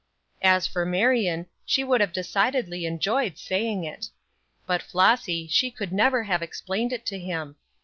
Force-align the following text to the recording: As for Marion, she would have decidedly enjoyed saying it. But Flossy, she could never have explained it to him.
As 0.41 0.65
for 0.65 0.83
Marion, 0.83 1.45
she 1.63 1.83
would 1.83 2.01
have 2.01 2.11
decidedly 2.11 2.87
enjoyed 2.87 3.37
saying 3.37 3.83
it. 3.83 4.09
But 4.65 4.81
Flossy, 4.81 5.45
she 5.47 5.69
could 5.69 5.91
never 5.93 6.23
have 6.23 6.41
explained 6.41 6.91
it 6.91 7.05
to 7.05 7.19
him. 7.19 7.55